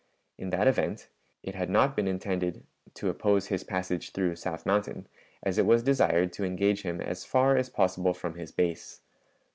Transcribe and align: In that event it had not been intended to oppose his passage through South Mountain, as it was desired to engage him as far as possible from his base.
In 0.39 0.49
that 0.49 0.67
event 0.67 1.09
it 1.43 1.53
had 1.53 1.69
not 1.69 1.95
been 1.95 2.07
intended 2.07 2.65
to 2.95 3.09
oppose 3.09 3.45
his 3.49 3.63
passage 3.63 4.13
through 4.13 4.35
South 4.35 4.65
Mountain, 4.65 5.05
as 5.43 5.59
it 5.59 5.65
was 5.67 5.83
desired 5.83 6.33
to 6.33 6.43
engage 6.43 6.81
him 6.81 6.99
as 7.01 7.23
far 7.23 7.55
as 7.55 7.69
possible 7.69 8.15
from 8.15 8.33
his 8.33 8.51
base. 8.51 9.01